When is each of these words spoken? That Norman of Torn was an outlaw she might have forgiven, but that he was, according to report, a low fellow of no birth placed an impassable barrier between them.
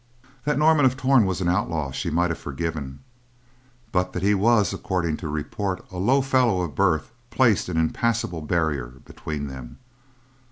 That 0.45 0.57
Norman 0.57 0.85
of 0.87 0.97
Torn 0.97 1.27
was 1.27 1.41
an 1.41 1.47
outlaw 1.47 1.91
she 1.91 2.09
might 2.09 2.31
have 2.31 2.39
forgiven, 2.39 3.01
but 3.91 4.13
that 4.13 4.23
he 4.23 4.33
was, 4.33 4.73
according 4.73 5.17
to 5.17 5.27
report, 5.27 5.85
a 5.91 5.97
low 5.97 6.21
fellow 6.23 6.61
of 6.61 6.69
no 6.71 6.75
birth 6.75 7.11
placed 7.29 7.69
an 7.69 7.77
impassable 7.77 8.41
barrier 8.41 8.93
between 9.05 9.45
them. 9.47 9.77